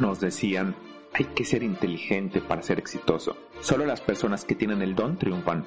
nos 0.00 0.20
decían, 0.20 0.74
hay 1.12 1.26
que 1.26 1.44
ser 1.44 1.62
inteligente 1.62 2.40
para 2.40 2.62
ser 2.62 2.78
exitoso. 2.78 3.36
Solo 3.60 3.84
las 3.86 4.00
personas 4.00 4.44
que 4.44 4.54
tienen 4.54 4.82
el 4.82 4.94
don 4.94 5.18
triunfan. 5.18 5.64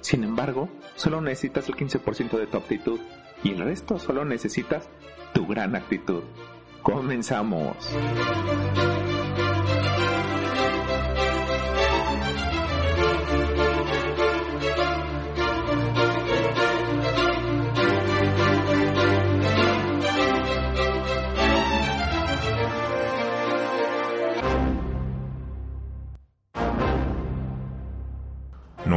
Sin 0.00 0.24
embargo, 0.24 0.68
solo 0.96 1.20
necesitas 1.20 1.68
el 1.68 1.76
15% 1.76 2.38
de 2.38 2.46
tu 2.46 2.56
aptitud 2.56 3.00
y 3.42 3.52
el 3.52 3.58
resto 3.58 3.98
solo 3.98 4.24
necesitas 4.24 4.88
tu 5.32 5.46
gran 5.46 5.74
actitud. 5.74 6.22
Comenzamos. 6.82 7.76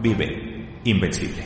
vive 0.00 0.80
invencible. 0.84 1.44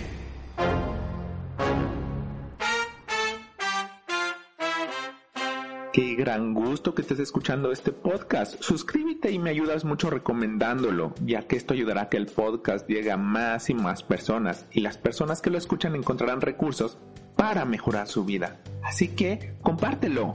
Qué 5.93 6.17
gran 6.17 6.55
gusto 6.55 6.93
que 6.93 7.03
estés 7.03 7.21
escuchando 7.21 7.71
este 7.71 7.93
podcast. 7.93 8.61
Suscríbete 8.61 9.31
y 9.31 9.39
me 9.39 9.51
ayudas 9.51 9.85
mucho 9.85 10.11
recomendándolo, 10.11 11.15
ya 11.25 11.43
que 11.43 11.55
esto 11.55 11.73
ayudará 11.73 12.03
a 12.03 12.09
que 12.09 12.17
el 12.17 12.27
podcast 12.27 12.89
llegue 12.89 13.13
a 13.13 13.17
más 13.17 13.71
y 13.71 13.75
más 13.75 14.03
personas 14.03 14.67
y 14.73 14.81
las 14.81 14.99
personas 14.99 15.41
que 15.41 15.51
lo 15.51 15.59
escuchan 15.59 15.95
encontrarán 15.95 16.41
recursos 16.41 16.99
para 17.37 17.65
mejorar 17.65 18.09
su 18.09 18.25
vida. 18.25 18.61
Así 18.83 19.09
que 19.15 19.55
compártelo. 19.63 20.35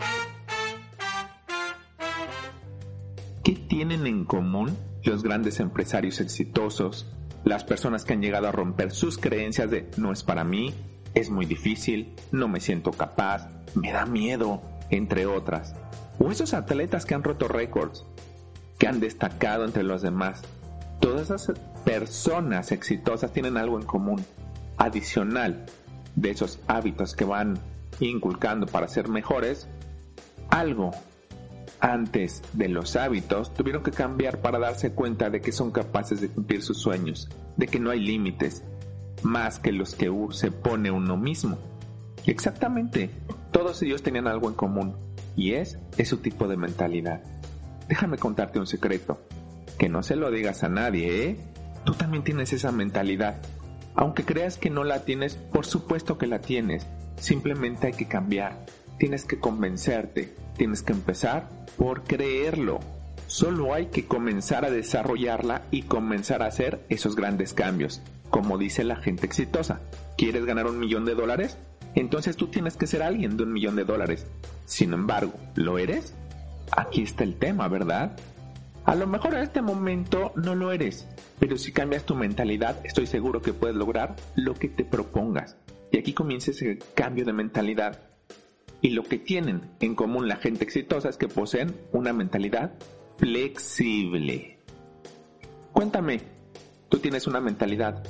¿Qué 3.44 3.52
tienen 3.52 4.08
en 4.08 4.24
común 4.24 4.78
los 5.04 5.24
grandes 5.24 5.60
empresarios 5.60 6.22
exitosos, 6.22 7.06
las 7.44 7.64
personas 7.64 8.06
que 8.06 8.14
han 8.14 8.22
llegado 8.22 8.48
a 8.48 8.52
romper 8.52 8.92
sus 8.92 9.18
creencias 9.18 9.72
de 9.72 9.90
no 9.98 10.12
es 10.12 10.24
para 10.24 10.44
mí, 10.44 10.74
es 11.14 11.30
muy 11.30 11.46
difícil, 11.46 12.14
no 12.32 12.48
me 12.48 12.60
siento 12.60 12.92
capaz, 12.92 13.50
me 13.76 13.92
da 13.92 14.06
miedo, 14.06 14.62
entre 14.90 15.26
otras. 15.26 15.76
O 16.20 16.32
esos 16.32 16.54
atletas 16.54 17.06
que 17.06 17.16
han 17.16 17.24
roto 17.24 17.48
récords, 17.48 18.06
que 18.78 18.88
han 18.88 19.00
destacado 19.00 19.66
entre 19.66 19.84
los 19.84 20.02
demás. 20.02 20.42
Todas 21.00 21.30
esas 21.30 21.58
personas 21.86 22.72
exitosas 22.72 23.32
tienen 23.32 23.58
algo 23.58 23.80
en 23.80 23.86
común, 23.86 24.24
adicional 24.78 25.66
de 26.16 26.32
esos 26.32 26.60
hábitos 26.68 27.16
que 27.16 27.26
van 27.26 27.60
inculcando 28.00 28.66
para 28.66 28.88
ser 28.88 29.08
mejores, 29.08 29.68
algo 30.50 30.92
antes 31.80 32.42
de 32.54 32.70
los 32.70 32.96
hábitos, 32.96 33.54
tuvieron 33.54 33.84
que 33.84 33.92
cambiar 33.92 34.42
para 34.42 34.60
darse 34.60 34.92
cuenta 34.92 35.30
de 35.30 35.42
que 35.42 35.52
son 35.52 35.72
capaces 35.72 36.22
de 36.22 36.30
cumplir 36.30 36.62
sus 36.62 36.78
sueños, 36.78 37.30
de 37.58 37.68
que 37.68 37.80
no 37.80 37.90
hay 37.90 38.00
límites, 38.00 38.64
más 39.24 39.60
que 39.60 39.72
los 39.72 39.96
que 39.96 40.12
se 40.32 40.52
pone 40.52 40.92
uno 40.92 41.18
mismo. 41.18 41.58
Exactamente, 42.26 43.10
todos 43.52 43.82
ellos 43.82 44.04
tenían 44.04 44.28
algo 44.28 44.50
en 44.50 44.56
común, 44.56 44.96
y 45.36 45.54
es, 45.54 45.80
es 45.98 46.10
su 46.10 46.18
tipo 46.18 46.48
de 46.48 46.58
mentalidad. 46.58 47.22
Déjame 47.88 48.18
contarte 48.18 48.60
un 48.60 48.68
secreto, 48.68 49.22
que 49.78 49.90
no 49.90 50.04
se 50.04 50.16
lo 50.16 50.32
digas 50.32 50.64
a 50.64 50.70
nadie, 50.70 51.24
¿eh? 51.26 51.40
Tú 51.86 51.94
también 51.94 52.24
tienes 52.24 52.52
esa 52.54 52.72
mentalidad. 52.72 53.42
Aunque 53.96 54.26
creas 54.26 54.58
que 54.58 54.70
no 54.70 54.84
la 54.84 55.06
tienes, 55.06 55.36
por 55.36 55.66
supuesto 55.66 56.18
que 56.18 56.28
la 56.28 56.40
tienes. 56.40 56.86
Simplemente 57.18 57.88
hay 57.88 57.94
que 57.94 58.08
cambiar. 58.08 58.66
Tienes 59.00 59.24
que 59.24 59.40
convencerte. 59.40 60.36
Tienes 60.58 60.84
que 60.84 60.92
empezar 60.92 61.50
por 61.78 62.04
creerlo. 62.04 62.82
Solo 63.28 63.74
hay 63.74 63.88
que 63.88 64.06
comenzar 64.06 64.66
a 64.66 64.70
desarrollarla 64.70 65.62
y 65.72 65.84
comenzar 65.84 66.44
a 66.44 66.48
hacer 66.48 66.86
esos 66.90 67.16
grandes 67.16 67.54
cambios. 67.54 68.02
Como 68.30 68.58
dice 68.58 68.84
la 68.84 68.98
gente 68.98 69.26
exitosa, 69.26 69.80
¿quieres 70.18 70.46
ganar 70.46 70.68
un 70.68 70.80
millón 70.80 71.06
de 71.06 71.16
dólares? 71.16 71.58
Entonces 71.96 72.36
tú 72.36 72.48
tienes 72.48 72.76
que 72.76 72.88
ser 72.88 73.02
alguien 73.02 73.38
de 73.38 73.44
un 73.44 73.54
millón 73.54 73.78
de 73.78 73.86
dólares. 73.86 74.28
Sin 74.66 74.92
embargo, 74.92 75.34
¿lo 75.56 75.78
eres? 75.78 76.14
Aquí 76.76 77.02
está 77.02 77.24
el 77.24 77.36
tema, 77.36 77.70
¿verdad? 77.70 78.18
A 78.84 78.96
lo 78.96 79.08
mejor 79.08 79.34
en 79.34 79.44
este 79.44 79.62
momento 79.62 80.34
no 80.36 80.56
lo 80.56 80.72
eres, 80.72 81.08
pero 81.40 81.58
si 81.58 81.72
cambias 81.72 82.06
tu 82.06 82.16
mentalidad, 82.16 82.84
estoy 82.84 83.08
seguro 83.08 83.42
que 83.42 83.54
puedes 83.54 83.78
lograr 83.78 84.16
lo 84.36 84.56
que 84.56 84.68
te 84.68 84.84
propongas. 84.84 85.56
Y 85.92 85.98
aquí 85.98 86.14
comienza 86.14 86.52
ese 86.52 86.80
cambio 86.96 87.24
de 87.24 87.34
mentalidad 87.34 88.09
y 88.82 88.92
lo 88.92 89.04
que 89.04 89.18
tienen 89.18 89.62
en 89.80 89.96
común 89.96 90.28
la 90.28 90.38
gente 90.38 90.64
exitosa 90.64 91.10
es 91.10 91.18
que 91.18 91.28
poseen 91.28 91.76
una 91.92 92.14
mentalidad 92.14 92.74
flexible. 93.18 94.60
Cuéntame, 95.74 96.22
¿tú 96.88 97.00
tienes 97.00 97.28
una 97.28 97.42
mentalidad 97.42 98.04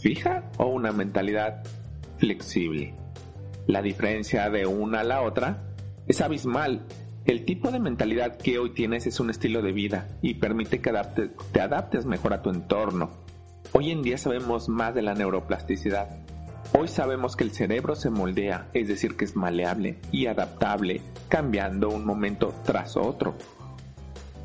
fija 0.00 0.50
o 0.58 0.66
una 0.66 0.92
mentalidad 0.92 1.64
flexible? 2.18 2.94
La 3.66 3.82
diferencia 3.82 4.50
de 4.50 4.66
una 4.66 5.00
a 5.00 5.04
la 5.04 5.22
otra 5.22 5.74
es 6.06 6.20
abismal. 6.20 6.86
El 7.24 7.44
tipo 7.44 7.70
de 7.70 7.80
mentalidad 7.80 8.36
que 8.36 8.58
hoy 8.58 8.74
tienes 8.74 9.06
es 9.06 9.18
un 9.18 9.30
estilo 9.30 9.62
de 9.62 9.72
vida 9.72 10.08
y 10.20 10.34
permite 10.34 10.80
que 10.80 10.92
te 11.52 11.60
adaptes 11.60 12.04
mejor 12.04 12.34
a 12.34 12.42
tu 12.42 12.50
entorno. 12.50 13.10
Hoy 13.72 13.90
en 13.90 14.02
día 14.02 14.18
sabemos 14.18 14.68
más 14.68 14.94
de 14.94 15.02
la 15.02 15.14
neuroplasticidad 15.14 16.24
Hoy 16.76 16.88
sabemos 16.88 17.36
que 17.36 17.44
el 17.44 17.52
cerebro 17.52 17.94
se 17.94 18.10
moldea, 18.10 18.68
es 18.74 18.88
decir, 18.88 19.16
que 19.16 19.24
es 19.24 19.36
maleable 19.36 19.96
y 20.10 20.26
adaptable, 20.26 21.02
cambiando 21.28 21.88
un 21.88 22.04
momento 22.04 22.52
tras 22.64 22.96
otro. 22.96 23.36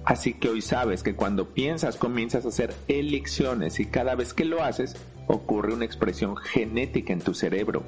Así 0.05 0.35
que 0.35 0.49
hoy 0.49 0.61
sabes 0.61 1.01
que 1.01 1.15
cuando 1.15 1.49
piensas 1.55 1.97
comienzas 1.97 2.45
a 2.45 2.49
hacer 2.49 2.75
elecciones 2.87 3.79
y 3.79 3.87
cada 3.87 4.13
vez 4.13 4.35
que 4.35 4.45
lo 4.45 4.63
haces 4.63 4.95
ocurre 5.25 5.73
una 5.73 5.85
expresión 5.85 6.37
genética 6.37 7.13
en 7.13 7.21
tu 7.21 7.33
cerebro. 7.33 7.81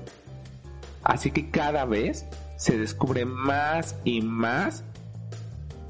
Así 1.04 1.30
que 1.30 1.52
cada 1.52 1.86
vez 1.86 2.26
se 2.58 2.80
descubre 2.80 3.26
más 3.26 3.96
y 4.04 4.22
más 4.22 4.84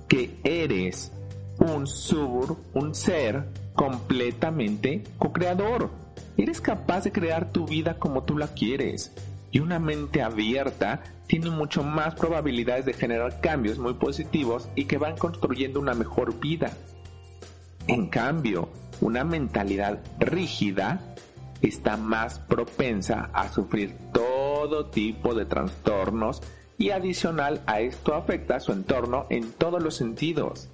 que 0.09 0.35
eres 0.43 1.13
un 1.57 1.87
sur, 1.87 2.57
un 2.73 2.95
ser 2.95 3.45
completamente 3.75 5.03
co-creador. 5.17 6.00
Eres 6.37 6.61
capaz 6.61 7.03
de 7.03 7.11
crear 7.11 7.51
tu 7.51 7.65
vida 7.65 7.97
como 7.99 8.23
tú 8.23 8.37
la 8.37 8.47
quieres. 8.47 9.13
Y 9.51 9.59
una 9.59 9.79
mente 9.79 10.21
abierta 10.21 11.01
tiene 11.27 11.49
mucho 11.49 11.83
más 11.83 12.15
probabilidades 12.15 12.85
de 12.85 12.93
generar 12.93 13.41
cambios 13.41 13.79
muy 13.79 13.93
positivos 13.95 14.69
y 14.75 14.85
que 14.85 14.97
van 14.97 15.17
construyendo 15.17 15.79
una 15.79 15.93
mejor 15.93 16.39
vida. 16.39 16.71
En 17.87 18.07
cambio, 18.07 18.69
una 19.01 19.23
mentalidad 19.23 19.99
rígida 20.19 21.01
está 21.61 21.97
más 21.97 22.39
propensa 22.39 23.29
a 23.33 23.51
sufrir 23.51 23.95
todo 24.13 24.87
tipo 24.87 25.33
de 25.33 25.45
trastornos 25.45 26.41
y 26.77 26.89
adicional 26.91 27.61
a 27.67 27.79
esto 27.81 28.15
afecta 28.15 28.55
a 28.55 28.59
su 28.59 28.71
entorno 28.71 29.27
en 29.29 29.51
todos 29.51 29.81
los 29.81 29.95
sentidos. 29.95 30.69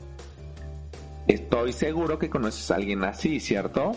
Estoy 1.28 1.74
seguro 1.74 2.18
que 2.18 2.30
conoces 2.30 2.72
a 2.72 2.76
alguien 2.76 3.04
así, 3.04 3.40
¿cierto? 3.40 3.92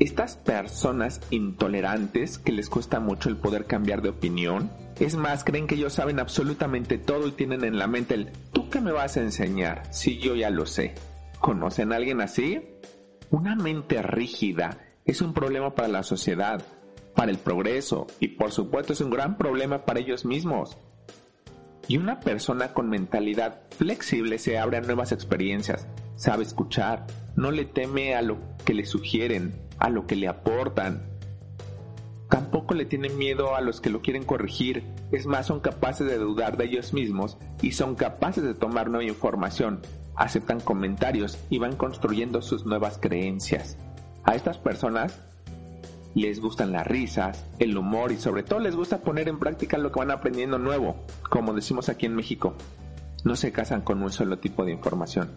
Estas 0.00 0.36
personas 0.36 1.20
intolerantes 1.28 2.38
que 2.38 2.52
les 2.52 2.70
cuesta 2.70 3.00
mucho 3.00 3.28
el 3.28 3.36
poder 3.36 3.66
cambiar 3.66 4.00
de 4.00 4.08
opinión, 4.08 4.70
es 4.98 5.14
más, 5.14 5.44
creen 5.44 5.66
que 5.66 5.74
ellos 5.74 5.92
saben 5.92 6.18
absolutamente 6.18 6.96
todo 6.96 7.28
y 7.28 7.32
tienen 7.32 7.64
en 7.64 7.78
la 7.78 7.86
mente 7.86 8.14
el 8.14 8.30
¿tú 8.50 8.70
qué 8.70 8.80
me 8.80 8.92
vas 8.92 9.18
a 9.18 9.20
enseñar 9.20 9.82
si 9.92 10.18
yo 10.18 10.34
ya 10.34 10.48
lo 10.48 10.64
sé? 10.64 10.94
¿Conocen 11.38 11.92
a 11.92 11.96
alguien 11.96 12.22
así? 12.22 12.62
Una 13.28 13.54
mente 13.56 14.00
rígida 14.00 14.78
es 15.04 15.20
un 15.20 15.34
problema 15.34 15.74
para 15.74 15.88
la 15.88 16.02
sociedad, 16.02 16.62
para 17.14 17.30
el 17.30 17.36
progreso 17.36 18.06
y 18.20 18.28
por 18.28 18.52
supuesto 18.52 18.94
es 18.94 19.02
un 19.02 19.10
gran 19.10 19.36
problema 19.36 19.84
para 19.84 20.00
ellos 20.00 20.24
mismos. 20.24 20.78
Y 21.88 21.98
una 21.98 22.20
persona 22.20 22.72
con 22.72 22.88
mentalidad 22.88 23.64
flexible 23.76 24.38
se 24.38 24.58
abre 24.58 24.78
a 24.78 24.80
nuevas 24.80 25.12
experiencias, 25.12 25.86
sabe 26.20 26.42
escuchar, 26.42 27.06
no 27.34 27.50
le 27.50 27.64
teme 27.64 28.14
a 28.14 28.20
lo 28.20 28.36
que 28.66 28.74
le 28.74 28.84
sugieren, 28.84 29.54
a 29.78 29.88
lo 29.88 30.06
que 30.06 30.16
le 30.16 30.28
aportan. 30.28 31.02
Tampoco 32.28 32.74
le 32.74 32.84
tienen 32.84 33.16
miedo 33.16 33.56
a 33.56 33.62
los 33.62 33.80
que 33.80 33.88
lo 33.88 34.02
quieren 34.02 34.24
corregir, 34.24 34.84
es 35.12 35.24
más, 35.24 35.46
son 35.46 35.60
capaces 35.60 36.06
de 36.06 36.18
dudar 36.18 36.58
de 36.58 36.66
ellos 36.66 36.92
mismos 36.92 37.38
y 37.62 37.72
son 37.72 37.94
capaces 37.94 38.44
de 38.44 38.52
tomar 38.52 38.90
nueva 38.90 39.10
información. 39.10 39.80
aceptan 40.14 40.60
comentarios 40.60 41.38
y 41.48 41.56
van 41.56 41.76
construyendo 41.76 42.42
sus 42.42 42.66
nuevas 42.66 42.98
creencias. 43.00 43.78
A 44.24 44.34
estas 44.34 44.58
personas 44.58 45.18
les 46.14 46.38
gustan 46.38 46.72
las 46.72 46.86
risas, 46.86 47.46
el 47.58 47.78
humor 47.78 48.12
y 48.12 48.18
sobre 48.18 48.42
todo 48.42 48.60
les 48.60 48.76
gusta 48.76 48.98
poner 48.98 49.26
en 49.28 49.38
práctica 49.38 49.78
lo 49.78 49.90
que 49.90 50.00
van 50.00 50.10
aprendiendo 50.10 50.58
nuevo, 50.58 50.96
como 51.30 51.54
decimos 51.54 51.88
aquí 51.88 52.04
en 52.04 52.14
México. 52.14 52.52
No 53.24 53.36
se 53.36 53.52
casan 53.52 53.80
con 53.80 54.02
un 54.02 54.10
solo 54.10 54.38
tipo 54.38 54.66
de 54.66 54.72
información. 54.72 55.30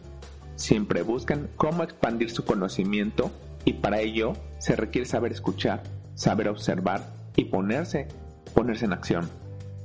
Siempre 0.55 1.01
buscan 1.01 1.49
cómo 1.55 1.83
expandir 1.83 2.29
su 2.29 2.45
conocimiento 2.45 3.31
y 3.65 3.73
para 3.73 3.99
ello 4.01 4.33
se 4.59 4.75
requiere 4.75 5.05
saber 5.05 5.31
escuchar, 5.31 5.83
saber 6.15 6.47
observar 6.47 7.05
y 7.35 7.45
ponerse, 7.45 8.07
ponerse 8.53 8.85
en 8.85 8.93
acción. 8.93 9.29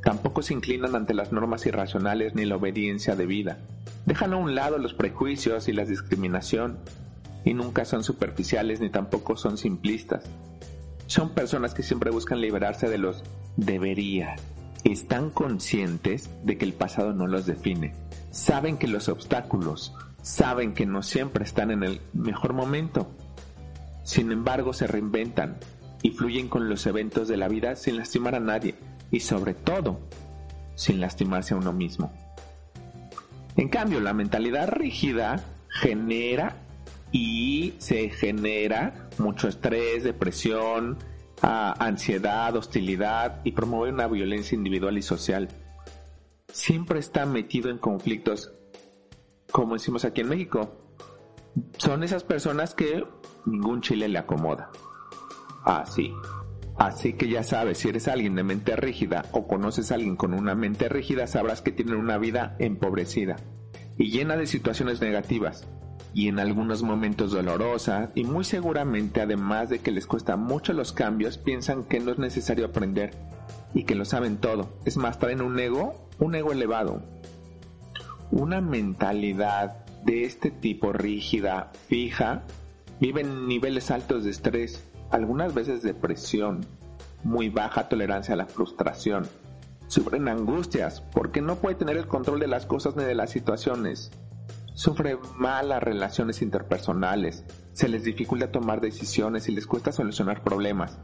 Tampoco 0.02 0.42
se 0.42 0.54
inclinan 0.54 0.94
ante 0.94 1.14
las 1.14 1.32
normas 1.32 1.66
irracionales 1.66 2.34
ni 2.34 2.44
la 2.44 2.56
obediencia 2.56 3.16
debida. 3.16 3.58
Dejan 4.06 4.32
a 4.32 4.36
un 4.36 4.54
lado 4.54 4.78
los 4.78 4.94
prejuicios 4.94 5.68
y 5.68 5.72
la 5.72 5.84
discriminación 5.84 6.78
y 7.44 7.54
nunca 7.54 7.84
son 7.84 8.04
superficiales 8.04 8.80
ni 8.80 8.90
tampoco 8.90 9.36
son 9.36 9.58
simplistas. 9.58 10.24
Son 11.06 11.30
personas 11.30 11.74
que 11.74 11.82
siempre 11.82 12.10
buscan 12.10 12.40
liberarse 12.40 12.88
de 12.88 12.98
los 12.98 13.24
debería. 13.56 14.36
Están 14.84 15.30
conscientes 15.30 16.30
de 16.44 16.58
que 16.58 16.64
el 16.64 16.74
pasado 16.74 17.12
no 17.12 17.26
los 17.26 17.46
define. 17.46 17.94
Saben 18.30 18.76
que 18.76 18.86
los 18.86 19.08
obstáculos, 19.08 19.94
saben 20.22 20.74
que 20.74 20.86
no 20.86 21.02
siempre 21.02 21.44
están 21.44 21.70
en 21.70 21.82
el 21.82 22.00
mejor 22.12 22.52
momento. 22.52 23.10
Sin 24.02 24.32
embargo, 24.32 24.72
se 24.72 24.86
reinventan 24.86 25.58
y 26.02 26.10
fluyen 26.10 26.48
con 26.48 26.68
los 26.68 26.86
eventos 26.86 27.28
de 27.28 27.36
la 27.36 27.48
vida 27.48 27.76
sin 27.76 27.96
lastimar 27.96 28.34
a 28.34 28.40
nadie 28.40 28.74
y 29.10 29.20
sobre 29.20 29.54
todo 29.54 30.00
sin 30.74 31.00
lastimarse 31.00 31.54
a 31.54 31.56
uno 31.56 31.72
mismo. 31.72 32.12
En 33.56 33.68
cambio, 33.68 34.00
la 34.00 34.12
mentalidad 34.12 34.68
rígida 34.68 35.42
genera 35.68 36.56
y 37.10 37.74
se 37.78 38.10
genera 38.10 39.08
mucho 39.18 39.48
estrés, 39.48 40.04
depresión, 40.04 40.98
ansiedad, 41.42 42.54
hostilidad 42.54 43.40
y 43.44 43.52
promueve 43.52 43.92
una 43.92 44.06
violencia 44.06 44.56
individual 44.56 44.98
y 44.98 45.02
social. 45.02 45.48
Siempre 46.52 47.00
está 47.00 47.26
metido 47.26 47.70
en 47.70 47.78
conflictos, 47.78 48.52
como 49.50 49.74
decimos 49.74 50.04
aquí 50.04 50.20
en 50.20 50.28
México. 50.28 50.76
Son 51.78 52.02
esas 52.02 52.24
personas 52.24 52.74
que 52.74 53.04
ningún 53.46 53.80
chile 53.80 54.08
le 54.08 54.18
acomoda. 54.18 54.70
Así. 55.64 56.12
Así 56.76 57.14
que 57.14 57.28
ya 57.28 57.42
sabes, 57.42 57.78
si 57.78 57.88
eres 57.88 58.06
alguien 58.06 58.36
de 58.36 58.44
mente 58.44 58.76
rígida 58.76 59.24
o 59.32 59.48
conoces 59.48 59.90
a 59.90 59.96
alguien 59.96 60.14
con 60.14 60.32
una 60.32 60.54
mente 60.54 60.88
rígida, 60.88 61.26
sabrás 61.26 61.60
que 61.60 61.72
tienen 61.72 61.96
una 61.96 62.18
vida 62.18 62.54
empobrecida 62.60 63.36
y 63.96 64.10
llena 64.10 64.36
de 64.36 64.46
situaciones 64.46 65.00
negativas 65.00 65.66
y 66.14 66.28
en 66.28 66.38
algunos 66.38 66.82
momentos 66.82 67.32
dolorosa 67.32 68.12
y 68.14 68.24
muy 68.24 68.44
seguramente 68.44 69.20
además 69.20 69.68
de 69.68 69.80
que 69.80 69.90
les 69.90 70.06
cuesta 70.06 70.36
mucho 70.36 70.72
los 70.72 70.92
cambios 70.92 71.36
piensan 71.36 71.84
que 71.84 72.00
no 72.00 72.12
es 72.12 72.18
necesario 72.18 72.66
aprender 72.66 73.10
y 73.74 73.84
que 73.84 73.96
lo 73.96 74.04
saben 74.04 74.38
todo. 74.38 74.78
Es 74.84 74.96
más, 74.96 75.18
traen 75.18 75.42
un 75.42 75.58
ego, 75.58 76.08
un 76.18 76.34
ego 76.34 76.52
elevado. 76.52 77.02
Una 78.30 78.60
mentalidad 78.60 79.84
de 80.04 80.24
este 80.24 80.50
tipo 80.50 80.92
rígida, 80.92 81.70
fija, 81.88 82.42
vive 83.00 83.22
en 83.22 83.48
niveles 83.48 83.90
altos 83.90 84.24
de 84.24 84.30
estrés, 84.30 84.84
algunas 85.10 85.54
veces 85.54 85.82
depresión, 85.82 86.66
muy 87.24 87.48
baja 87.48 87.88
tolerancia 87.88 88.34
a 88.34 88.36
la 88.38 88.46
frustración. 88.46 89.26
Sufren 89.86 90.28
angustias 90.28 91.00
porque 91.00 91.40
no 91.40 91.56
puede 91.56 91.76
tener 91.76 91.96
el 91.96 92.06
control 92.06 92.40
de 92.40 92.48
las 92.48 92.66
cosas 92.66 92.96
ni 92.96 93.04
de 93.04 93.14
las 93.14 93.30
situaciones 93.30 94.10
sufre 94.78 95.18
malas 95.34 95.82
relaciones 95.82 96.40
interpersonales, 96.40 97.42
se 97.72 97.88
les 97.88 98.04
dificulta 98.04 98.52
tomar 98.52 98.80
decisiones 98.80 99.48
y 99.48 99.52
les 99.52 99.66
cuesta 99.66 99.90
solucionar 99.90 100.44
problemas. 100.44 101.00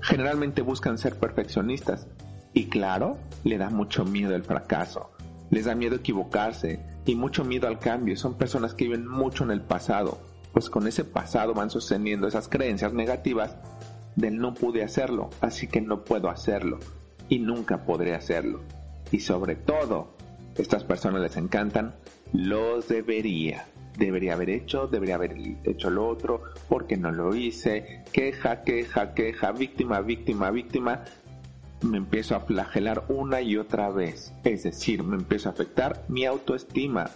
Generalmente 0.00 0.62
buscan 0.62 0.96
ser 0.96 1.18
perfeccionistas 1.18 2.06
y 2.52 2.68
claro, 2.68 3.18
le 3.42 3.58
da 3.58 3.68
mucho 3.68 4.04
miedo 4.04 4.36
el 4.36 4.44
fracaso, 4.44 5.10
les 5.50 5.64
da 5.64 5.74
miedo 5.74 5.96
equivocarse 5.96 6.80
y 7.04 7.14
mucho 7.14 7.44
miedo 7.44 7.68
al 7.68 7.78
cambio. 7.78 8.16
Son 8.16 8.34
personas 8.34 8.74
que 8.74 8.84
viven 8.84 9.06
mucho 9.06 9.44
en 9.44 9.50
el 9.50 9.62
pasado, 9.62 10.18
pues 10.52 10.70
con 10.70 10.86
ese 10.86 11.04
pasado 11.04 11.54
van 11.54 11.70
sosteniendo 11.70 12.26
esas 12.26 12.48
creencias 12.48 12.92
negativas 12.92 13.56
del 14.16 14.38
no 14.38 14.54
pude 14.54 14.82
hacerlo, 14.82 15.30
así 15.40 15.66
que 15.66 15.80
no 15.80 16.04
puedo 16.04 16.28
hacerlo 16.28 16.78
y 17.28 17.38
nunca 17.38 17.84
podré 17.84 18.14
hacerlo. 18.14 18.60
Y 19.12 19.20
sobre 19.20 19.56
todo, 19.56 20.14
estas 20.56 20.84
personas 20.84 21.22
les 21.22 21.36
encantan 21.36 21.94
los 22.32 22.88
debería. 22.88 23.66
Debería 23.98 24.34
haber 24.34 24.50
hecho, 24.50 24.86
debería 24.86 25.16
haber 25.16 25.36
hecho 25.64 25.90
lo 25.90 26.08
otro, 26.08 26.42
porque 26.68 26.96
no 26.96 27.10
lo 27.10 27.34
hice. 27.34 28.04
Queja, 28.12 28.62
queja, 28.62 29.14
queja, 29.14 29.52
víctima, 29.52 30.00
víctima, 30.00 30.50
víctima. 30.50 31.04
Me 31.82 31.96
empiezo 31.96 32.36
a 32.36 32.40
flagelar 32.40 33.04
una 33.08 33.40
y 33.40 33.56
otra 33.56 33.90
vez. 33.90 34.32
Es 34.44 34.64
decir, 34.64 35.02
me 35.02 35.16
empiezo 35.16 35.48
a 35.48 35.52
afectar 35.52 36.04
mi 36.08 36.26
autoestima. 36.26 37.10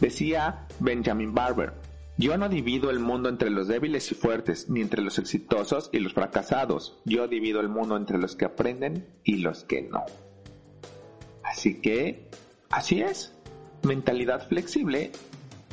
Decía 0.00 0.66
Benjamin 0.80 1.32
Barber, 1.32 1.74
yo 2.16 2.36
no 2.36 2.48
divido 2.48 2.90
el 2.90 3.00
mundo 3.00 3.28
entre 3.28 3.50
los 3.50 3.66
débiles 3.66 4.10
y 4.12 4.14
fuertes, 4.14 4.68
ni 4.68 4.80
entre 4.80 5.02
los 5.02 5.18
exitosos 5.18 5.90
y 5.92 5.98
los 5.98 6.14
fracasados. 6.14 7.00
Yo 7.04 7.26
divido 7.26 7.60
el 7.60 7.68
mundo 7.68 7.96
entre 7.96 8.18
los 8.18 8.36
que 8.36 8.44
aprenden 8.44 9.06
y 9.24 9.38
los 9.38 9.64
que 9.64 9.82
no. 9.82 10.04
Así 11.42 11.80
que, 11.80 12.28
así 12.70 13.00
es 13.00 13.32
mentalidad 13.82 14.48
flexible 14.48 15.12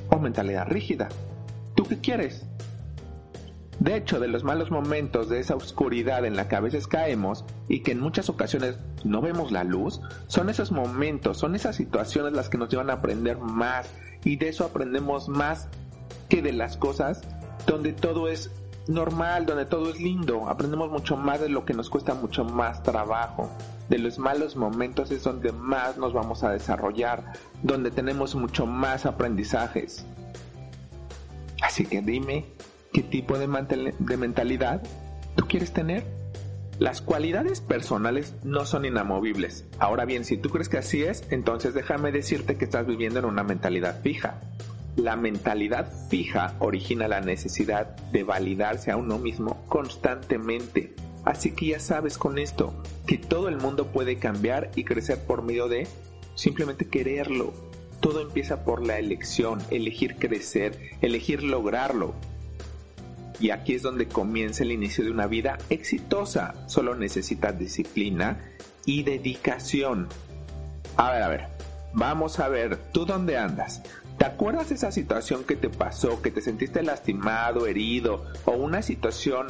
o 0.09 0.19
mentalidad 0.19 0.67
rígida. 0.67 1.09
¿Tú 1.75 1.85
qué 1.85 2.00
quieres? 2.00 2.45
De 3.81 3.95
hecho, 3.95 4.19
de 4.19 4.28
los 4.28 4.44
malos 4.44 4.69
momentos 4.69 5.28
de 5.28 5.39
esa 5.39 5.56
oscuridad 5.56 6.24
en 6.24 6.36
la 6.36 6.48
que 6.48 6.56
a 6.56 6.60
veces 6.60 6.86
caemos 6.86 7.44
y 7.68 7.80
que 7.80 7.94
en 7.94 8.00
muchas 8.00 8.30
ocasiones 8.30 8.78
no 9.04 9.22
vemos 9.22 9.51
la 9.51 9.63
luz, 9.63 10.01
son 10.28 10.51
esos 10.51 10.72
momentos, 10.72 11.39
son 11.39 11.56
esas 11.56 11.78
situaciones 11.78 12.33
las 12.33 12.48
que 12.48 12.60
nos 12.60 12.69
llevan 12.69 12.92
a 12.92 12.94
aprender 12.94 13.39
más. 13.39 13.89
Y 14.24 14.36
de 14.36 14.50
eso 14.50 14.66
aprendemos 14.66 15.30
más 15.30 15.68
que 16.30 16.44
de 16.44 16.54
las 16.54 16.78
cosas 16.78 17.24
donde 17.66 17.92
todo 17.92 18.28
es 18.28 18.51
normal, 18.88 19.48
donde 19.48 19.66
todo 19.66 19.89
es 19.89 20.00
lindo, 20.00 20.48
aprendemos 20.48 20.92
mucho 20.92 21.18
más 21.18 21.42
de 21.42 21.50
lo 21.50 21.66
que 21.66 21.74
nos 21.74 21.89
cuesta 21.89 22.13
mucho 22.13 22.46
más 22.46 22.84
trabajo. 22.84 23.50
De 23.89 23.98
los 23.98 24.20
malos 24.20 24.55
momentos 24.55 25.10
es 25.10 25.24
donde 25.24 25.51
más 25.53 25.98
nos 25.98 26.13
vamos 26.13 26.44
a 26.44 26.51
desarrollar, 26.51 27.34
donde 27.63 27.89
tenemos 27.89 28.36
mucho 28.36 28.67
más 28.67 29.08
aprendizajes. 29.08 30.05
Así 31.63 31.88
que 31.88 32.03
dime, 32.03 32.46
¿qué 32.93 33.03
tipo 33.03 33.38
de, 33.38 33.48
mentalidad 34.17 34.81
tú 35.36 35.45
quieres 35.48 35.71
tener? 35.71 36.03
Las 36.79 37.01
cualidades 37.01 37.62
personales 37.62 38.33
no 38.43 38.65
son 38.65 38.86
inamovibles. 38.86 39.65
Ahora 39.77 40.05
bien, 40.05 40.25
si 40.25 40.38
tú 40.38 40.50
crees 40.50 40.67
que 40.67 40.77
así 40.77 41.03
es, 41.03 41.24
entonces 41.29 41.74
déjame 41.74 42.12
decirte 42.12 42.57
que 42.57 42.65
estás 42.65 42.88
viviendo 42.88 43.19
en 43.19 43.25
una 43.25 43.43
mentalidad 43.43 44.01
fija. 44.01 44.39
La 44.95 45.15
mentalidad 45.15 45.91
fija 46.10 46.55
origina 46.60 47.07
la 47.07 47.21
necesidad 47.21 47.95
de 48.12 48.24
validarse 48.24 48.91
a 48.91 48.98
uno 48.98 49.19
mismo 49.19 49.63
constantemente 49.67 50.95
Así 51.24 51.51
que 51.51 51.67
ya 51.67 51.79
sabes 51.79 52.17
con 52.17 52.39
esto 52.39 52.74
que 53.05 53.17
todo 53.17 53.48
el 53.48 53.57
mundo 53.57 53.88
puede 53.88 54.17
cambiar 54.17 54.71
y 54.75 54.83
crecer 54.83 55.19
por 55.19 55.43
medio 55.43 55.67
de 55.67 55.88
simplemente 56.36 56.88
quererlo. 56.88 57.53
Todo 58.00 58.21
empieza 58.21 58.63
por 58.63 58.86
la 58.86 58.98
elección, 58.98 59.60
elegir 59.69 60.15
crecer, 60.15 60.79
elegir 61.01 61.43
lograrlo. 61.43 62.15
Y 63.39 63.50
aquí 63.50 63.75
es 63.75 63.81
donde 63.81 64.07
comienza 64.07 64.63
el 64.63 64.71
inicio 64.71 65.03
de 65.03 65.11
una 65.11 65.27
vida 65.27 65.57
exitosa. 65.69 66.53
Solo 66.67 66.95
necesitas 66.95 67.57
disciplina 67.57 68.39
y 68.85 69.03
dedicación. 69.03 70.07
A 70.97 71.11
ver, 71.11 71.23
a 71.23 71.27
ver, 71.27 71.47
vamos 71.93 72.39
a 72.39 72.50
ver, 72.50 72.77
¿tú 72.91 73.05
dónde 73.05 73.38
andas? 73.38 73.81
¿Te 74.17 74.25
acuerdas 74.25 74.69
de 74.69 74.75
esa 74.75 74.91
situación 74.91 75.43
que 75.43 75.55
te 75.55 75.69
pasó, 75.69 76.21
que 76.21 76.29
te 76.29 76.41
sentiste 76.41 76.83
lastimado, 76.83 77.65
herido 77.65 78.25
o 78.45 78.51
una 78.51 78.83
situación 78.83 79.47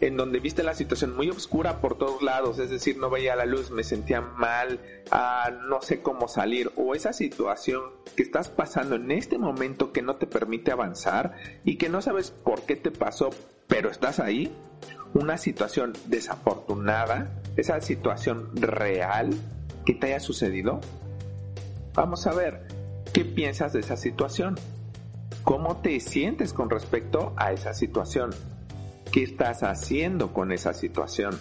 en 0.00 0.16
donde 0.16 0.38
viste 0.38 0.62
la 0.62 0.74
situación 0.74 1.16
muy 1.16 1.28
oscura 1.28 1.80
por 1.80 1.98
todos 1.98 2.22
lados, 2.22 2.58
es 2.58 2.70
decir, 2.70 2.98
no 2.98 3.10
veía 3.10 3.34
la 3.34 3.46
luz, 3.46 3.70
me 3.70 3.82
sentía 3.82 4.20
mal, 4.20 4.80
ah, 5.10 5.50
no 5.68 5.82
sé 5.82 6.02
cómo 6.02 6.28
salir, 6.28 6.70
o 6.76 6.94
esa 6.94 7.12
situación 7.12 7.82
que 8.16 8.22
estás 8.22 8.48
pasando 8.48 8.94
en 8.94 9.10
este 9.10 9.38
momento 9.38 9.92
que 9.92 10.02
no 10.02 10.16
te 10.16 10.26
permite 10.26 10.70
avanzar 10.70 11.34
y 11.64 11.76
que 11.76 11.88
no 11.88 12.00
sabes 12.00 12.30
por 12.30 12.62
qué 12.62 12.76
te 12.76 12.92
pasó, 12.92 13.30
pero 13.66 13.90
estás 13.90 14.20
ahí, 14.20 14.52
una 15.14 15.36
situación 15.36 15.94
desafortunada, 16.06 17.30
esa 17.56 17.80
situación 17.80 18.50
real 18.54 19.30
que 19.84 19.94
te 19.94 20.08
haya 20.08 20.20
sucedido. 20.20 20.80
Vamos 21.94 22.26
a 22.28 22.34
ver, 22.34 22.68
¿qué 23.12 23.24
piensas 23.24 23.72
de 23.72 23.80
esa 23.80 23.96
situación? 23.96 24.56
¿Cómo 25.42 25.78
te 25.78 25.98
sientes 25.98 26.52
con 26.52 26.70
respecto 26.70 27.32
a 27.36 27.52
esa 27.52 27.74
situación? 27.74 28.30
¿Qué 29.12 29.22
estás 29.22 29.62
haciendo 29.62 30.32
con 30.32 30.52
esa 30.52 30.74
situación? 30.74 31.38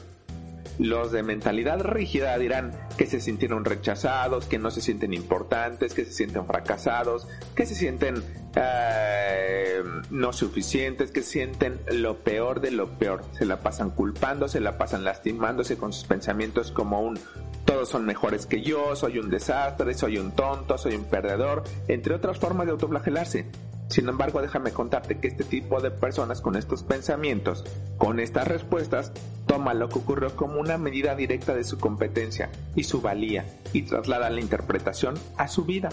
Los 0.79 1.11
de 1.11 1.23
mentalidad 1.23 1.81
rígida 1.81 2.37
dirán 2.37 2.71
que 2.97 3.07
se 3.07 3.19
sintieron 3.19 3.65
rechazados, 3.65 4.45
que 4.45 4.59
no 4.59 4.69
se 4.69 4.81
sienten 4.81 5.13
importantes, 5.13 5.93
que 5.93 6.05
se 6.05 6.13
sienten 6.13 6.45
fracasados, 6.45 7.27
que 7.55 7.65
se 7.65 7.73
sienten 7.73 8.23
eh, 8.55 9.81
no 10.11 10.33
suficientes, 10.33 11.11
que 11.11 11.23
sienten 11.23 11.79
lo 11.91 12.19
peor 12.19 12.61
de 12.61 12.71
lo 12.71 12.89
peor. 12.89 13.23
Se 13.37 13.45
la 13.45 13.61
pasan 13.61 13.89
culpando, 13.89 14.47
se 14.47 14.59
la 14.59 14.77
pasan 14.77 15.03
lastimándose 15.03 15.77
con 15.77 15.93
sus 15.93 16.03
pensamientos 16.03 16.71
como 16.71 17.01
un 17.01 17.19
todos 17.65 17.89
son 17.89 18.05
mejores 18.05 18.45
que 18.45 18.61
yo, 18.61 18.95
soy 18.95 19.19
un 19.19 19.29
desastre, 19.29 19.93
soy 19.93 20.17
un 20.17 20.31
tonto, 20.31 20.77
soy 20.77 20.95
un 20.95 21.03
perdedor, 21.03 21.65
entre 21.89 22.15
otras 22.15 22.39
formas 22.39 22.65
de 22.65 22.71
autoflagelarse. 22.71 23.45
Sin 23.89 24.09
embargo, 24.09 24.41
déjame 24.41 24.71
contarte 24.71 25.19
que 25.19 25.27
este 25.27 25.43
tipo 25.43 25.81
de 25.81 25.91
personas 25.91 26.41
con 26.41 26.57
estos 26.57 26.83
pensamientos, 26.83 27.63
con 27.97 28.19
estas 28.19 28.47
respuestas, 28.47 29.13
toma 29.45 29.73
lo 29.73 29.87
que 29.87 29.99
ocurrió 29.99 30.35
como 30.35 30.59
una 30.59 30.77
medida 30.77 31.15
directa 31.15 31.55
de 31.55 31.63
su 31.63 31.77
competencia 31.77 32.49
y 32.75 32.83
su 32.83 33.01
valía 33.01 33.45
y 33.71 33.83
traslada 33.83 34.29
la 34.29 34.41
interpretación 34.41 35.15
a 35.37 35.47
su 35.47 35.63
vida. 35.63 35.89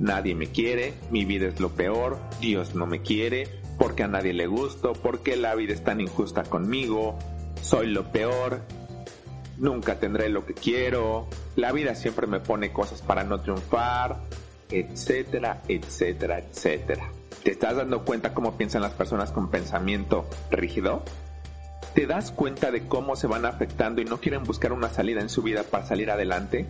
Nadie 0.00 0.34
me 0.34 0.46
quiere, 0.46 0.94
mi 1.10 1.24
vida 1.24 1.48
es 1.48 1.60
lo 1.60 1.70
peor, 1.70 2.18
Dios 2.40 2.74
no 2.74 2.86
me 2.86 3.02
quiere, 3.02 3.48
porque 3.78 4.04
a 4.04 4.08
nadie 4.08 4.32
le 4.32 4.46
gusto, 4.46 4.92
porque 4.94 5.36
la 5.36 5.54
vida 5.54 5.74
es 5.74 5.84
tan 5.84 6.00
injusta 6.00 6.44
conmigo, 6.44 7.18
soy 7.62 7.88
lo 7.88 8.10
peor, 8.10 8.62
nunca 9.58 9.98
tendré 9.98 10.28
lo 10.28 10.46
que 10.46 10.54
quiero, 10.54 11.26
la 11.56 11.72
vida 11.72 11.94
siempre 11.94 12.26
me 12.26 12.40
pone 12.40 12.72
cosas 12.72 13.02
para 13.02 13.24
no 13.24 13.40
triunfar, 13.40 14.16
etcétera, 14.70 15.62
etcétera, 15.68 16.38
etcétera. 16.38 17.10
¿Te 17.48 17.52
estás 17.52 17.76
dando 17.76 18.04
cuenta 18.04 18.34
cómo 18.34 18.58
piensan 18.58 18.82
las 18.82 18.92
personas 18.92 19.32
con 19.32 19.50
pensamiento 19.50 20.26
rígido? 20.50 21.02
¿Te 21.94 22.06
das 22.06 22.30
cuenta 22.30 22.70
de 22.70 22.86
cómo 22.86 23.16
se 23.16 23.26
van 23.26 23.46
afectando 23.46 24.02
y 24.02 24.04
no 24.04 24.20
quieren 24.20 24.44
buscar 24.44 24.74
una 24.74 24.90
salida 24.90 25.22
en 25.22 25.30
su 25.30 25.40
vida 25.40 25.62
para 25.62 25.86
salir 25.86 26.10
adelante? 26.10 26.66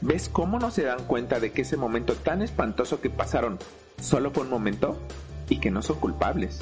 ¿Ves 0.00 0.28
cómo 0.28 0.58
no 0.58 0.72
se 0.72 0.82
dan 0.82 1.04
cuenta 1.06 1.38
de 1.38 1.52
que 1.52 1.62
ese 1.62 1.76
momento 1.76 2.16
tan 2.16 2.42
espantoso 2.42 3.00
que 3.00 3.08
pasaron 3.08 3.60
solo 4.02 4.32
fue 4.32 4.42
un 4.42 4.50
momento 4.50 5.00
y 5.48 5.60
que 5.60 5.70
no 5.70 5.80
son 5.80 6.00
culpables? 6.00 6.58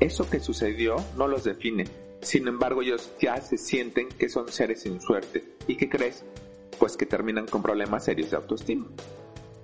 Eso 0.00 0.28
que 0.28 0.40
sucedió 0.40 0.96
no 1.16 1.28
los 1.28 1.44
define. 1.44 1.84
Sin 2.20 2.48
embargo, 2.48 2.82
ellos 2.82 3.12
ya 3.20 3.40
se 3.40 3.58
sienten 3.58 4.08
que 4.08 4.28
son 4.28 4.48
seres 4.48 4.82
sin 4.82 5.00
suerte. 5.00 5.54
¿Y 5.68 5.76
qué 5.76 5.88
crees? 5.88 6.24
Pues 6.80 6.96
que 6.96 7.06
terminan 7.06 7.46
con 7.46 7.62
problemas 7.62 8.06
serios 8.06 8.32
de 8.32 8.38
autoestima. 8.38 8.88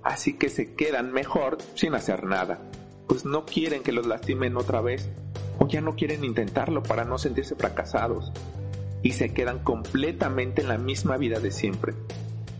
Así 0.03 0.37
que 0.37 0.47
se 0.47 0.73
quedan 0.73 1.11
mejor 1.11 1.57
sin 1.75 1.95
hacer 1.95 2.23
nada 2.23 2.61
pues 3.11 3.25
no 3.25 3.43
quieren 3.43 3.83
que 3.83 3.91
los 3.91 4.07
lastimen 4.07 4.55
otra 4.55 4.79
vez 4.79 5.09
o 5.59 5.67
ya 5.67 5.81
no 5.81 5.97
quieren 5.97 6.23
intentarlo 6.23 6.81
para 6.81 7.03
no 7.03 7.17
sentirse 7.17 7.57
fracasados 7.57 8.31
y 9.03 9.11
se 9.11 9.33
quedan 9.33 9.59
completamente 9.59 10.61
en 10.61 10.69
la 10.69 10.77
misma 10.77 11.17
vida 11.17 11.41
de 11.41 11.51
siempre. 11.51 11.93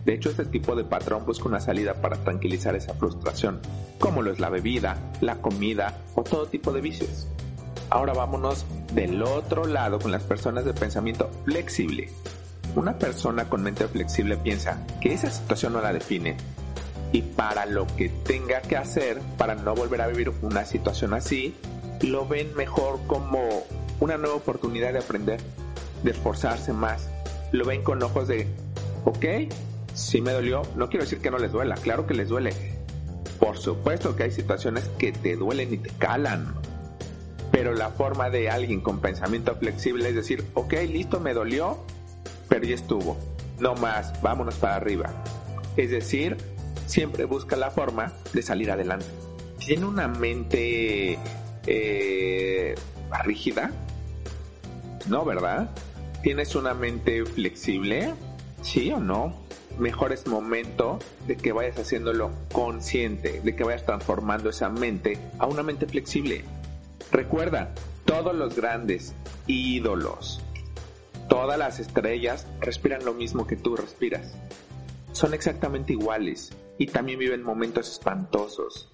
De 0.04 0.12
hecho, 0.12 0.28
este 0.28 0.44
tipo 0.44 0.76
de 0.76 0.84
patrón 0.84 1.24
busca 1.24 1.48
una 1.48 1.58
salida 1.58 1.94
para 2.02 2.22
tranquilizar 2.22 2.76
esa 2.76 2.92
frustración, 2.92 3.60
como 3.98 4.20
lo 4.20 4.30
es 4.30 4.40
la 4.40 4.50
bebida, 4.50 4.98
la 5.22 5.36
comida 5.36 5.96
o 6.16 6.22
todo 6.22 6.44
tipo 6.44 6.70
de 6.70 6.82
vicios. 6.82 7.26
Ahora 7.88 8.12
vámonos 8.12 8.66
del 8.92 9.22
otro 9.22 9.64
lado 9.64 10.00
con 10.00 10.12
las 10.12 10.24
personas 10.24 10.66
de 10.66 10.74
pensamiento 10.74 11.30
flexible. 11.46 12.10
Una 12.76 12.98
persona 12.98 13.48
con 13.48 13.62
mente 13.62 13.88
flexible 13.88 14.36
piensa 14.36 14.86
que 15.00 15.14
esa 15.14 15.30
situación 15.30 15.72
no 15.72 15.80
la 15.80 15.94
define 15.94 16.36
y 17.12 17.22
para 17.22 17.66
lo 17.66 17.86
que 17.86 18.08
tenga 18.08 18.62
que 18.62 18.76
hacer 18.76 19.20
para 19.36 19.54
no 19.54 19.74
volver 19.74 20.00
a 20.00 20.08
vivir 20.08 20.32
una 20.40 20.64
situación 20.64 21.12
así, 21.14 21.54
lo 22.00 22.26
ven 22.26 22.54
mejor 22.56 22.98
como 23.06 23.64
una 24.00 24.16
nueva 24.16 24.36
oportunidad 24.36 24.92
de 24.92 24.98
aprender, 24.98 25.40
de 26.02 26.10
esforzarse 26.10 26.72
más. 26.72 27.08
Lo 27.52 27.66
ven 27.66 27.82
con 27.82 28.02
ojos 28.02 28.28
de, 28.28 28.48
ok, 29.04 29.52
si 29.94 30.22
me 30.22 30.32
dolió, 30.32 30.62
no 30.74 30.88
quiero 30.88 31.04
decir 31.04 31.20
que 31.20 31.30
no 31.30 31.38
les 31.38 31.52
duela, 31.52 31.74
claro 31.76 32.06
que 32.06 32.14
les 32.14 32.28
duele. 32.28 32.52
Por 33.38 33.58
supuesto 33.58 34.16
que 34.16 34.24
hay 34.24 34.30
situaciones 34.30 34.88
que 34.98 35.12
te 35.12 35.36
duelen 35.36 35.74
y 35.74 35.76
te 35.76 35.90
calan. 35.90 36.54
Pero 37.50 37.74
la 37.74 37.90
forma 37.90 38.30
de 38.30 38.48
alguien 38.48 38.80
con 38.80 39.00
pensamiento 39.00 39.54
flexible 39.56 40.08
es 40.08 40.14
decir, 40.14 40.46
ok, 40.54 40.72
listo, 40.88 41.20
me 41.20 41.34
dolió, 41.34 41.78
pero 42.48 42.64
ya 42.64 42.74
estuvo. 42.74 43.18
No 43.58 43.74
más, 43.74 44.20
vámonos 44.22 44.54
para 44.54 44.76
arriba. 44.76 45.10
Es 45.76 45.90
decir, 45.90 46.36
siempre 46.86 47.24
busca 47.24 47.56
la 47.56 47.70
forma 47.70 48.12
de 48.32 48.42
salir 48.42 48.70
adelante. 48.70 49.06
¿Tiene 49.58 49.86
una 49.86 50.08
mente 50.08 51.18
eh, 51.66 52.74
rígida? 53.24 53.70
No, 55.08 55.24
¿verdad? 55.24 55.70
¿Tienes 56.22 56.54
una 56.54 56.74
mente 56.74 57.24
flexible? 57.24 58.14
¿Sí 58.62 58.92
o 58.92 59.00
no? 59.00 59.40
Mejor 59.78 60.12
es 60.12 60.26
momento 60.26 60.98
de 61.26 61.36
que 61.36 61.52
vayas 61.52 61.78
haciéndolo 61.78 62.30
consciente, 62.52 63.40
de 63.40 63.56
que 63.56 63.64
vayas 63.64 63.84
transformando 63.84 64.50
esa 64.50 64.68
mente 64.68 65.18
a 65.38 65.46
una 65.46 65.62
mente 65.62 65.86
flexible. 65.86 66.44
Recuerda, 67.10 67.72
todos 68.04 68.34
los 68.34 68.54
grandes 68.54 69.14
ídolos, 69.46 70.42
todas 71.28 71.58
las 71.58 71.80
estrellas 71.80 72.46
respiran 72.60 73.04
lo 73.04 73.14
mismo 73.14 73.46
que 73.46 73.56
tú 73.56 73.76
respiras. 73.76 74.34
Son 75.12 75.34
exactamente 75.34 75.92
iguales 75.92 76.52
y 76.82 76.86
también 76.86 77.20
viven 77.20 77.44
momentos 77.44 77.88
espantosos. 77.88 78.90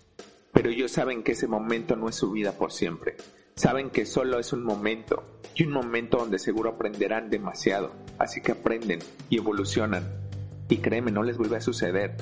Pero 0.53 0.69
ellos 0.69 0.93
saben 0.93 1.23
que 1.23 1.33
ese 1.33 1.47
momento 1.47 1.97
no 1.97 2.11
es 2.11 2.17
su 2.17 2.31
vida 2.31 2.53
por 2.53 2.71
siempre. 2.71 3.17
Saben 3.55 3.89
que 3.89 4.05
solo 4.05 4.39
es 4.39 4.53
un 4.53 4.63
momento 4.63 5.41
y 5.55 5.65
un 5.65 5.73
momento 5.73 6.19
donde 6.19 6.39
seguro 6.39 6.69
aprenderán 6.69 7.31
demasiado. 7.31 7.95
Así 8.19 8.43
que 8.43 8.53
aprenden 8.53 8.99
y 9.31 9.39
evolucionan. 9.39 10.05
Y 10.69 10.77
créeme, 10.79 11.13
no 11.13 11.23
les 11.23 11.39
vuelve 11.39 11.57
a 11.57 11.63
suceder. 11.63 12.15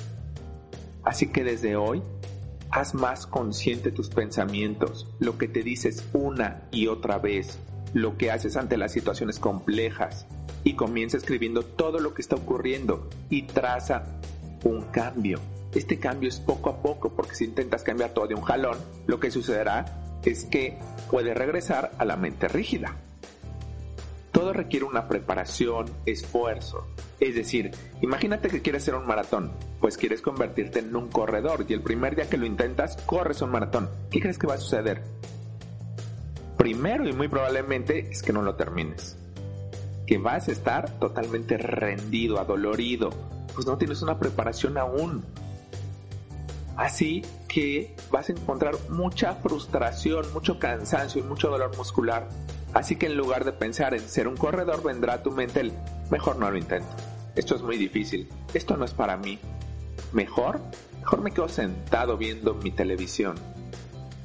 Así 1.03 1.33
que 1.33 1.43
desde 1.43 1.75
hoy, 1.75 2.01
haz 2.69 2.93
más 2.93 3.27
consciente 3.27 3.91
tus 3.91 4.07
pensamientos, 4.07 5.13
lo 5.19 5.37
que 5.37 5.49
te 5.49 5.63
dices 5.63 6.07
una 6.13 6.63
y 6.71 6.87
otra 6.87 7.19
vez, 7.19 7.59
lo 7.93 8.17
que 8.17 8.31
haces 8.31 8.55
ante 8.55 8.77
las 8.77 8.93
situaciones 8.93 9.37
complejas 9.37 10.27
y 10.63 10.75
comienza 10.75 11.17
escribiendo 11.17 11.63
todo 11.63 11.99
lo 11.99 12.13
que 12.13 12.21
está 12.21 12.37
ocurriendo 12.37 13.09
y 13.29 13.47
traza 13.47 14.05
un 14.63 14.83
cambio. 14.83 15.41
Este 15.73 15.99
cambio 15.99 16.29
es 16.29 16.39
poco 16.39 16.69
a 16.69 16.81
poco 16.81 17.09
porque 17.13 17.35
si 17.35 17.45
intentas 17.45 17.83
cambiar 17.83 18.11
todo 18.11 18.27
de 18.27 18.35
un 18.35 18.41
jalón, 18.41 18.77
lo 19.05 19.19
que 19.19 19.31
sucederá 19.31 20.19
es 20.23 20.45
que 20.45 20.77
puede 21.09 21.33
regresar 21.33 21.91
a 21.97 22.05
la 22.05 22.17
mente 22.17 22.47
rígida. 22.47 22.95
Todo 24.31 24.53
requiere 24.53 24.85
una 24.85 25.07
preparación, 25.07 25.87
esfuerzo. 26.05 26.85
Es 27.19 27.33
decir, 27.33 27.71
imagínate 28.01 28.49
que 28.49 28.61
quieres 28.61 28.83
hacer 28.83 28.95
un 28.95 29.07
maratón, 29.07 29.51
pues 29.79 29.97
quieres 29.97 30.21
convertirte 30.21 30.79
en 30.79 30.95
un 30.95 31.09
corredor 31.09 31.65
y 31.67 31.73
el 31.73 31.81
primer 31.81 32.15
día 32.15 32.29
que 32.29 32.37
lo 32.37 32.45
intentas, 32.45 32.97
corres 33.05 33.41
un 33.41 33.49
maratón. 33.49 33.89
¿Qué 34.11 34.19
crees 34.19 34.37
que 34.37 34.47
va 34.47 34.55
a 34.55 34.59
suceder? 34.59 35.01
Primero 36.57 37.07
y 37.07 37.13
muy 37.13 37.27
probablemente 37.27 38.11
es 38.11 38.21
que 38.21 38.33
no 38.33 38.41
lo 38.41 38.55
termines. 38.55 39.17
Que 40.05 40.17
vas 40.17 40.47
a 40.47 40.51
estar 40.51 40.99
totalmente 40.99 41.57
rendido, 41.57 42.39
adolorido, 42.39 43.09
pues 43.55 43.65
no 43.65 43.77
tienes 43.77 44.01
una 44.03 44.19
preparación 44.19 44.77
aún. 44.77 45.25
Así 46.77 47.23
que 47.47 47.95
vas 48.11 48.29
a 48.29 48.33
encontrar 48.33 48.75
mucha 48.89 49.33
frustración, 49.33 50.31
mucho 50.31 50.59
cansancio 50.59 51.21
y 51.21 51.23
mucho 51.23 51.49
dolor 51.49 51.75
muscular. 51.75 52.29
Así 52.73 52.95
que 52.95 53.07
en 53.07 53.17
lugar 53.17 53.45
de 53.45 53.51
pensar 53.51 53.95
en 53.95 54.07
ser 54.07 54.27
un 54.27 54.37
corredor, 54.37 54.83
vendrá 54.83 55.15
a 55.15 55.23
tu 55.23 55.31
mente 55.31 55.61
el 55.61 55.73
mejor 56.11 56.37
no 56.37 56.51
lo 56.51 56.57
intento. 56.57 56.87
Esto 57.35 57.55
es 57.55 57.63
muy 57.63 57.77
difícil. 57.77 58.29
Esto 58.53 58.77
no 58.77 58.85
es 58.85 58.93
para 58.93 59.17
mí. 59.17 59.39
Mejor, 60.13 60.59
mejor 60.99 61.21
me 61.21 61.31
quedo 61.31 61.49
sentado 61.49 62.15
viendo 62.15 62.53
mi 62.53 62.71
televisión. 62.71 63.35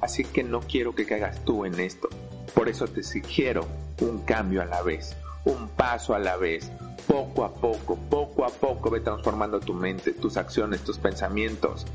Así 0.00 0.24
que 0.24 0.44
no 0.44 0.60
quiero 0.60 0.94
que 0.94 1.06
caigas 1.06 1.42
tú 1.44 1.64
en 1.64 1.80
esto. 1.80 2.10
Por 2.54 2.68
eso 2.68 2.86
te 2.86 3.02
sugiero 3.02 3.66
un 4.00 4.18
cambio 4.20 4.60
a 4.60 4.66
la 4.66 4.82
vez, 4.82 5.16
un 5.44 5.68
paso 5.68 6.14
a 6.14 6.18
la 6.18 6.36
vez, 6.36 6.70
poco 7.06 7.44
a 7.44 7.54
poco, 7.54 7.96
poco 8.10 8.44
a 8.44 8.50
poco 8.50 8.90
ve 8.90 9.00
transformando 9.00 9.60
tu 9.60 9.72
mente, 9.72 10.12
tus 10.12 10.36
acciones, 10.36 10.82
tus 10.82 10.98
pensamientos. 10.98 11.86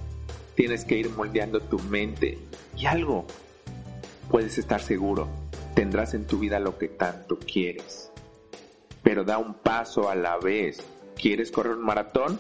Tienes 0.58 0.84
que 0.84 0.98
ir 0.98 1.10
moldeando 1.12 1.62
tu 1.62 1.80
mente. 1.80 2.38
Y 2.76 2.88
algo, 2.88 3.26
puedes 4.30 4.58
estar 4.58 4.82
seguro, 4.82 5.30
tendrás 5.74 6.14
en 6.16 6.26
tu 6.26 6.40
vida 6.40 6.60
lo 6.60 6.78
que 6.78 6.90
tanto 6.90 7.40
quieres. 7.40 8.12
Pero 9.04 9.24
da 9.24 9.38
un 9.38 9.54
paso 9.54 10.10
a 10.10 10.16
la 10.16 10.38
vez. 10.38 10.84
¿Quieres 11.16 11.52
correr 11.52 11.76
un 11.76 11.86
maratón? 11.86 12.40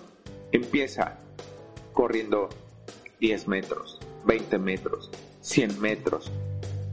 Empieza 0.51 1.19
corriendo 1.93 2.49
10 3.21 3.47
metros, 3.47 3.99
20 4.25 4.57
metros, 4.59 5.11
100 5.41 5.79
metros, 5.79 6.29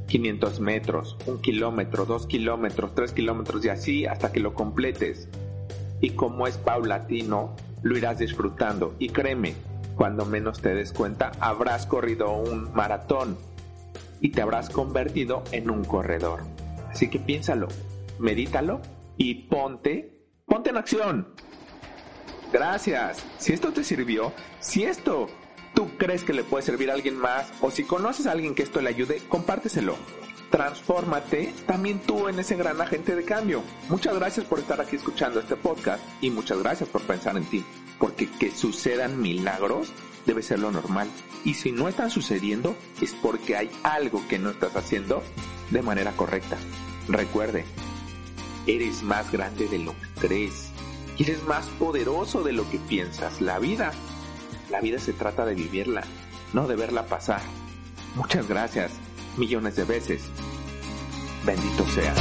500 0.07 0.61
metros, 0.61 1.17
un 1.27 1.41
kilómetro, 1.41 2.05
dos 2.05 2.27
kilómetros, 2.27 2.95
tres 2.95 3.13
kilómetros 3.13 3.65
y 3.65 3.71
así 3.71 4.07
hasta 4.07 4.31
que 4.31 4.39
lo 4.39 4.55
completes 4.55 5.29
y 6.05 6.11
como 6.11 6.47
es 6.47 6.59
paulatino, 6.59 7.57
lo 7.83 7.97
irás 7.97 8.19
disfrutando. 8.19 8.95
Y 8.99 9.09
créeme, 9.09 9.55
cuando 9.97 10.25
menos 10.25 10.61
te 10.61 10.75
des 10.75 10.93
cuenta, 10.93 11.33
habrás 11.41 11.87
corrido 11.87 12.33
un 12.33 12.73
maratón 12.75 13.39
y 14.21 14.31
te 14.31 14.43
habrás 14.43 14.71
convertido 14.71 15.45
en 15.53 15.71
un 15.71 15.85
corredor. 15.85 16.41
Así 16.91 17.09
que 17.09 17.19
piénsalo, 17.19 17.69
medítalo 18.19 18.81
y 19.17 19.35
ponte 19.49 20.15
Ponte 20.47 20.71
en 20.71 20.77
acción. 20.77 21.29
Gracias. 22.53 23.25
Si 23.39 23.53
esto 23.53 23.73
te 23.73 23.83
sirvió, 23.83 24.33
si 24.61 24.85
esto 24.85 25.29
tú 25.75 25.89
crees 25.97 26.23
que 26.23 26.33
le 26.33 26.45
puede 26.45 26.63
servir 26.63 26.91
a 26.91 26.95
alguien 26.95 27.17
más 27.17 27.51
o 27.61 27.71
si 27.71 27.85
conoces 27.85 28.27
a 28.27 28.33
alguien 28.33 28.55
que 28.55 28.63
esto 28.63 28.81
le 28.81 28.91
ayude, 28.91 29.23
compárteselo. 29.29 29.97
Transfórmate 30.51 31.53
también 31.67 31.99
tú 32.01 32.29
en 32.29 32.39
ese 32.39 32.57
gran 32.57 32.81
agente 32.81 33.17
de 33.17 33.25
cambio. 33.25 33.63
Muchas 33.89 34.15
gracias 34.15 34.47
por 34.47 34.59
estar 34.59 34.81
aquí 34.81 34.97
escuchando 34.97 35.41
este 35.41 35.57
podcast 35.57 36.05
y 36.21 36.31
muchas 36.31 36.59
gracias 36.59 36.89
por 36.89 37.03
pensar 37.03 37.37
en 37.37 37.45
ti, 37.47 37.65
porque 37.99 38.29
que 38.29 38.51
sucedan 38.51 39.21
milagros 39.21 39.93
debe 40.27 40.43
ser 40.43 40.59
lo 40.59 40.71
normal. 40.71 41.09
Y 41.45 41.55
si 41.55 41.73
no 41.73 41.89
están 41.89 42.11
sucediendo 42.11 42.77
es 43.01 43.15
porque 43.15 43.57
hay 43.57 43.71
algo 43.83 44.27
que 44.29 44.39
no 44.39 44.51
estás 44.51 44.77
haciendo 44.77 45.23
de 45.71 45.83
manera 45.83 46.13
correcta. 46.13 46.57
Recuerde, 47.09 47.65
eres 48.67 49.03
más 49.03 49.31
grande 49.31 49.69
de 49.69 49.79
lo 49.79 49.93
que 49.93 50.21
crees 50.21 50.71
y 51.19 51.25
eres 51.25 51.45
más 51.45 51.67
poderoso 51.67 52.43
de 52.43 52.53
lo 52.53 52.69
que 52.71 52.79
piensas. 52.79 53.41
La 53.41 53.59
vida, 53.59 53.93
la 54.71 54.81
vida 54.81 54.99
se 54.99 55.13
trata 55.13 55.45
de 55.45 55.55
vivirla, 55.55 56.05
no 56.53 56.67
de 56.67 56.77
verla 56.77 57.07
pasar. 57.07 57.43
Muchas 58.15 58.49
gracias, 58.49 58.93
millones 59.37 59.77
de 59.77 59.85
veces. 59.85 60.23
Bendito 61.45 61.87
sea. 61.89 62.15